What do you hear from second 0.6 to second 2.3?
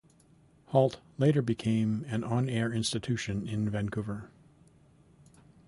Hault later became an